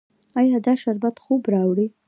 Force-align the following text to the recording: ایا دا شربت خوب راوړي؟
ایا 0.39 0.57
دا 0.65 0.73
شربت 0.81 1.15
خوب 1.23 1.41
راوړي؟ 1.53 1.87